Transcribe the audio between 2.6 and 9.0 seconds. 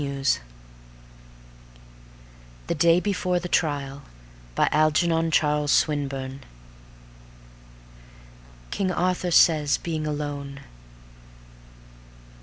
THE DAY BEFORE THE TRIAL by ALGERNON CHARLES SWINBURNE King